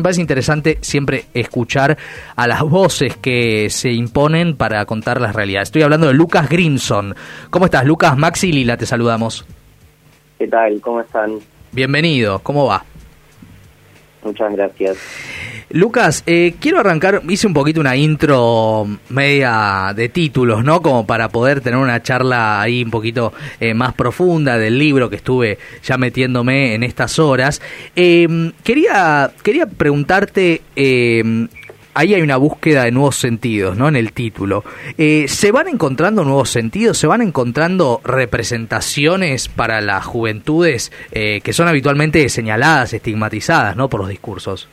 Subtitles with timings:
[0.00, 1.98] me parece interesante siempre escuchar
[2.34, 5.68] a las voces que se imponen para contar las realidades.
[5.68, 7.14] Estoy hablando de Lucas Grimson.
[7.50, 8.16] ¿Cómo estás, Lucas?
[8.16, 9.44] Maxi y Lila, te saludamos.
[10.38, 10.80] ¿Qué tal?
[10.80, 11.38] ¿Cómo están?
[11.72, 12.82] Bienvenido, ¿cómo va?
[14.24, 14.98] Muchas gracias.
[15.72, 20.82] Lucas, eh, quiero arrancar, hice un poquito una intro media de títulos, ¿no?
[20.82, 25.14] Como para poder tener una charla ahí un poquito eh, más profunda del libro que
[25.14, 27.62] estuve ya metiéndome en estas horas.
[27.94, 33.86] Eh, quería, quería preguntarte, ahí hay una búsqueda de nuevos sentidos, ¿no?
[33.86, 34.64] En el título.
[34.96, 36.98] ¿Se van encontrando nuevos sentidos?
[36.98, 43.88] ¿Se van encontrando representaciones para las juventudes que son habitualmente señaladas, estigmatizadas, ¿no?
[43.88, 44.68] Por los discursos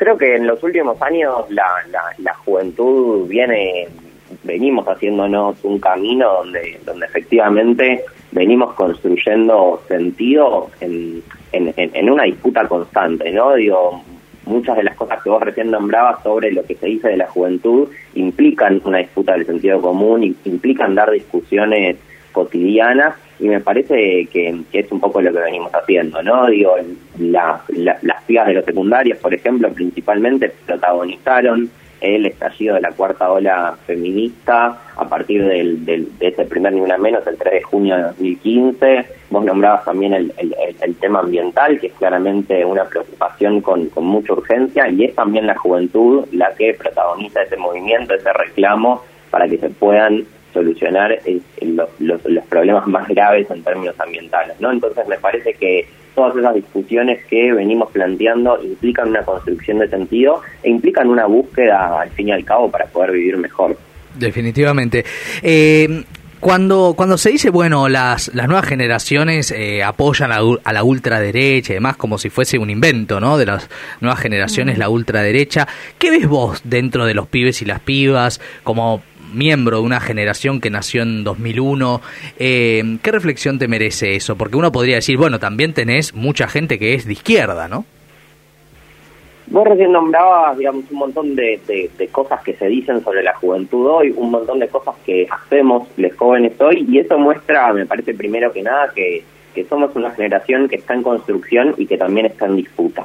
[0.00, 1.68] creo que en los últimos años la,
[2.16, 3.86] la, juventud viene,
[4.44, 11.22] venimos haciéndonos un camino donde, donde efectivamente venimos construyendo sentido en,
[11.52, 13.52] en, en una disputa constante, ¿no?
[13.56, 14.02] Digo,
[14.46, 17.28] muchas de las cosas que vos recién nombrabas sobre lo que se dice de la
[17.28, 21.98] juventud implican una disputa del sentido común, implican dar discusiones
[22.32, 26.46] cotidianas y me parece que, es un poco lo que venimos haciendo, ¿no?
[26.46, 26.76] Digo,
[27.18, 33.76] las pibas de los secundarios, por ejemplo, principalmente protagonizaron el estallido de la cuarta ola
[33.86, 38.02] feminista a partir del, de ese primer ni una menos, el 3 de junio de
[38.02, 39.06] 2015.
[39.30, 44.32] Vos nombrabas también el, el, tema ambiental, que es claramente una preocupación con, con mucha
[44.32, 49.58] urgencia, y es también la juventud la que protagoniza ese movimiento, ese reclamo para que
[49.58, 51.18] se puedan solucionar
[51.60, 54.72] los, los, problemas más graves en términos ambientales, ¿no?
[54.72, 60.40] Entonces me parece que todas esas discusiones que venimos planteando implican una construcción de sentido
[60.62, 63.76] e implican una búsqueda, al fin y al cabo, para poder vivir mejor.
[64.18, 65.04] Definitivamente.
[65.42, 66.04] Eh,
[66.40, 71.72] cuando, cuando se dice, bueno, las, las nuevas generaciones eh, apoyan a, a, la ultraderecha
[71.72, 73.36] y demás, como si fuese un invento, ¿no?
[73.36, 73.68] De las
[74.00, 79.02] nuevas generaciones, la ultraderecha, ¿qué ves vos dentro de los pibes y las pibas como
[79.32, 82.00] miembro de una generación que nació en 2001.
[82.38, 84.36] Eh, ¿Qué reflexión te merece eso?
[84.36, 87.84] Porque uno podría decir, bueno, también tenés mucha gente que es de izquierda, ¿no?
[89.50, 91.60] Vos recién nombrabas, digamos, un montón de,
[92.12, 96.16] cosas que se dicen sobre la juventud hoy, un montón de cosas que hacemos los
[96.16, 100.68] jóvenes hoy, y eso muestra, me parece primero que nada, que, que somos una generación
[100.68, 103.04] que está en construcción y que también está en disputa.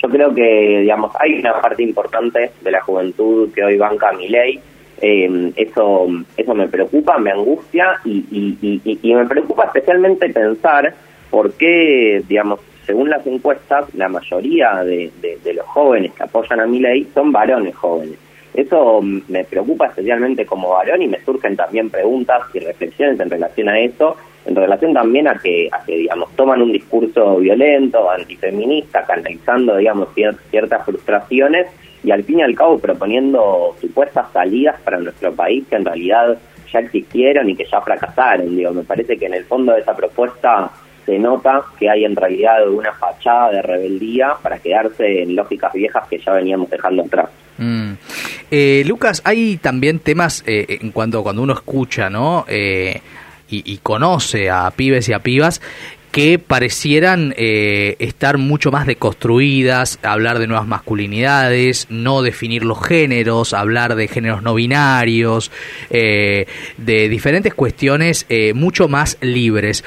[0.00, 4.28] Yo creo que, digamos, hay una parte importante de la juventud que hoy banca mi
[4.28, 4.60] ley,
[5.00, 6.06] eh, eso,
[6.36, 10.94] eso me preocupa, me angustia y, y, me preocupa especialmente pensar
[11.30, 15.10] por qué, digamos, según las encuestas, la mayoría de,
[15.54, 18.18] los jóvenes que apoyan a mi ley son varones jóvenes.
[18.52, 23.68] Eso me preocupa especialmente como varón y me surgen también preguntas y reflexiones en relación
[23.68, 29.04] a eso, en relación también a que, a que digamos, toman un discurso violento, antifeminista,
[29.06, 30.08] canalizando, digamos,
[30.50, 31.68] ciertas frustraciones
[32.02, 36.38] y al fin y al cabo proponiendo supuestas salidas para nuestro país que en realidad
[36.72, 38.56] ya existieron y que ya fracasaron.
[38.56, 40.70] Digo, me parece que en el fondo de esa propuesta
[41.04, 46.06] se nota que hay en realidad una fachada de rebeldía para quedarse en lógicas viejas
[46.08, 47.30] que ya veníamos dejando atrás.
[47.58, 47.92] Mm.
[48.50, 52.44] Eh, Lucas, hay también temas eh, en cuanto cuando uno escucha, ¿no?
[52.48, 53.00] Eh,
[53.48, 55.60] y, y, conoce a pibes y a pibas
[56.10, 63.52] que parecieran eh, estar mucho más deconstruidas, hablar de nuevas masculinidades, no definir los géneros,
[63.54, 65.52] hablar de géneros no binarios,
[65.90, 66.46] eh,
[66.78, 69.84] de diferentes cuestiones eh, mucho más libres.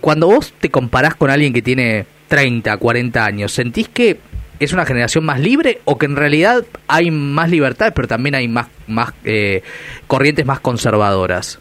[0.00, 4.18] cuando vos te comparás con alguien que tiene 30, 40 años, ¿sentís que
[4.58, 8.48] es una generación más libre o que en realidad hay más libertad, pero también hay
[8.48, 9.12] más, más
[10.06, 11.60] corrientes más conservadoras?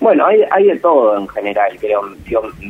[0.00, 2.02] Bueno, hay, hay de todo en general, creo.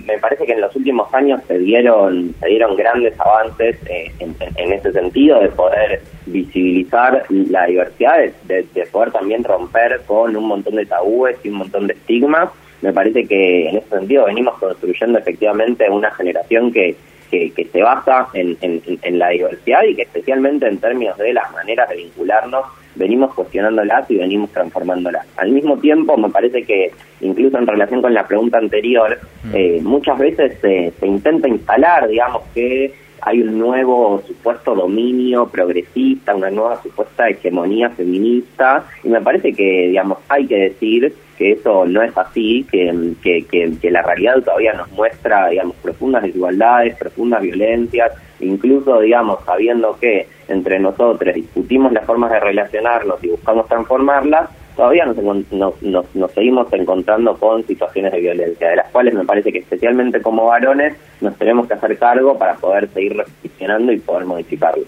[0.06, 4.72] me parece que en los últimos años se dieron, se dieron grandes avances eh, en,
[4.72, 10.86] ese sentido de poder visibilizar la diversidad, de, poder también romper con un montón de
[10.86, 12.48] tabúes y un montón de estigmas.
[12.80, 16.96] Me parece que en ese sentido venimos construyendo efectivamente una generación que,
[17.30, 21.96] que, se basa en la diversidad y que especialmente en términos de las maneras de
[21.96, 25.26] vincularnos venimos cuestionándolas y venimos transformándolas.
[25.36, 26.90] Al mismo tiempo, me parece que
[27.20, 29.50] incluso en relación con la pregunta anterior, mm.
[29.54, 36.34] eh, muchas veces se, se intenta instalar, digamos, que hay un nuevo supuesto dominio progresista,
[36.34, 41.84] una nueva supuesta hegemonía feminista, y me parece que, digamos, hay que decir que eso
[41.86, 43.44] no es así, que, que,
[43.80, 50.26] que, la realidad todavía nos muestra, digamos, profundas desigualdades, profundas violencias, incluso, digamos, sabiendo que
[50.48, 57.66] entre nosotros discutimos las formas de relacionarnos y buscamos transformarlas, todavía nos, seguimos encontrando con
[57.66, 61.74] situaciones de violencia, de las cuales me parece que especialmente como varones nos tenemos que
[61.74, 64.84] hacer cargo para poder seguir reflexionando y poder modificarlo.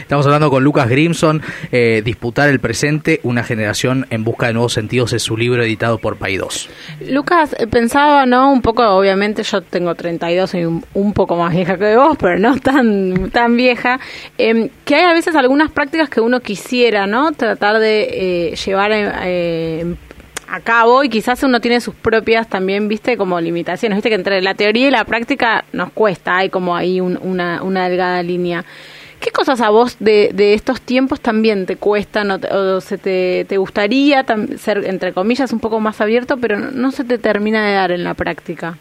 [0.00, 4.72] Estamos hablando con Lucas Grimson, eh, Disputar el presente, una generación en busca de nuevos
[4.72, 6.68] sentidos, es su libro editado por Paidós.
[7.08, 8.52] Lucas, eh, pensaba, ¿no?
[8.52, 12.38] Un poco, obviamente yo tengo 32, soy un, un poco más vieja que vos, pero
[12.38, 14.00] no tan, tan vieja,
[14.36, 17.32] em, que hay a veces algunas prácticas que uno quisiera, ¿no?
[17.32, 18.92] Tratar de eh, llevar
[20.50, 24.40] a cabo y quizás uno tiene sus propias también, viste, como limitaciones, viste que entre
[24.40, 28.64] la teoría y la práctica nos cuesta, hay como ahí una, una delgada línea.
[29.20, 33.56] ¿Qué cosas a vos de, de estos tiempos también te cuestan o, se te, te
[33.56, 34.24] gustaría
[34.56, 38.04] ser, entre comillas, un poco más abierto, pero no, se te termina de dar en
[38.04, 38.78] la práctica?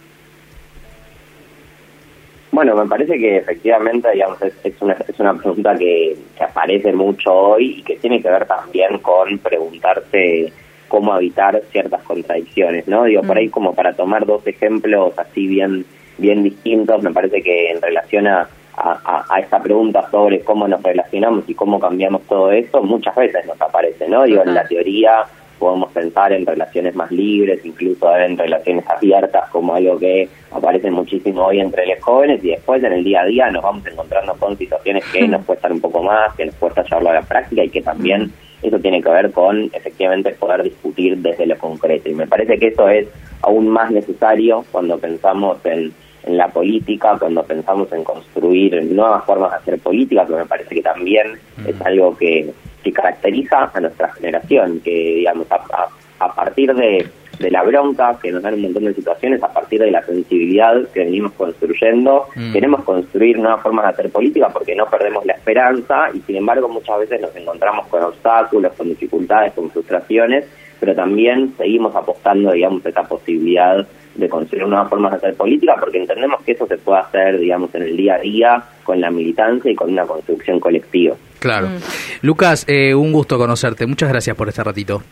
[2.52, 7.80] Bueno, me parece que efectivamente, digamos, es, una, es una pregunta que, aparece mucho hoy
[7.80, 10.54] y que tiene que ver también con preguntarte
[10.88, 13.04] cómo evitar ciertas contradicciones, ¿no?
[13.04, 13.39] Digo, por mm.
[13.39, 15.86] ahí como para tomar dos ejemplos así bien,
[16.18, 18.48] bien distintos, me parece que en relación a,
[18.78, 23.60] a, esta pregunta sobre cómo nos relacionamos y cómo cambiamos todo eso, muchas veces nos
[23.60, 24.24] aparece, ¿no?
[24.24, 25.25] Digo, en la teoría
[25.57, 31.45] podemos pensar en relaciones más libres, incluso en relaciones abiertas como algo que aparece muchísimo
[31.45, 34.56] hoy entre los jóvenes y después en el día a día nos vamos encontrando con
[34.56, 37.69] situaciones que nos cuestan un poco más, que nos cuesta llevarlo a la práctica y
[37.69, 38.31] que también
[38.62, 42.09] eso tiene que ver con efectivamente poder discutir desde lo concreto.
[42.09, 43.07] Y me parece que eso es
[43.42, 45.94] aún más necesario cuando pensamos en,
[46.24, 50.75] en la política, cuando pensamos en construir nuevas formas de hacer política, que me parece
[50.75, 52.51] que también es algo que,
[52.83, 55.88] que caracteriza a nuestra generación, que digamos a,
[56.19, 57.07] a partir de
[57.39, 60.88] de la bronca que nos dan un montón de situaciones a partir de la sensibilidad
[60.94, 62.28] que venimos construyendo.
[62.36, 62.54] Mm.
[62.54, 66.68] Queremos construir nuevas formas de hacer política porque no perdemos la esperanza y sin embargo
[66.68, 70.45] muchas veces nos encontramos con obstáculos, con dificultades, con frustraciones,
[70.80, 75.75] pero también seguimos apostando, digamos, a esa posibilidad de construir nuevas formas de hacer política
[75.80, 79.12] porque entendemos que eso se puede hacer, digamos, en el día a día con la
[79.12, 81.16] militancia y con una construcción colectiva.
[81.39, 81.68] Claro.
[81.68, 82.25] Mm.
[82.25, 83.86] Lucas, eh, un gusto conocerte.
[83.86, 85.04] Muchas gracias por este ratito.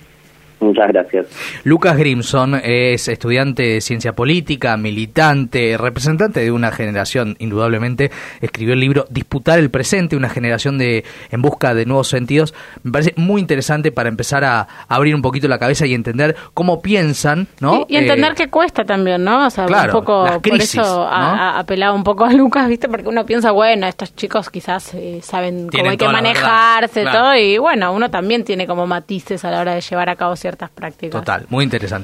[0.66, 1.28] Muchas gracias.
[1.64, 8.80] Lucas Grimson es estudiante de ciencia política, militante, representante de una generación, indudablemente, escribió el
[8.80, 12.54] libro Disputar el presente, una generación de en busca de nuevos sentidos.
[12.84, 16.82] Me parece muy interesante para empezar a abrir un poquito la cabeza y entender cómo
[16.82, 17.86] piensan, ¿no?
[17.88, 19.48] Y, entender eh, qué cuesta también, ¿no?
[19.48, 22.90] O sea, un poco por eso apelaba un poco a Lucas, ¿viste?
[22.90, 27.58] Porque uno piensa, bueno, estos chicos quizás eh, saben cómo hay que manejarse, todo, y
[27.58, 30.36] bueno, uno también tiene como matices a la hora de llevar a cabo
[31.20, 32.04] Total, muy interesante.